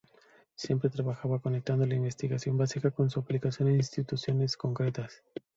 Siempre 0.55 0.89
trabaja 0.89 1.29
conectando 1.37 1.85
la 1.85 1.93
investigación 1.93 2.57
básica 2.57 2.89
con 2.89 3.11
su 3.11 3.19
aplicación 3.19 3.67
en 3.69 3.83
situaciones 3.83 4.57
concretas. 4.57 5.21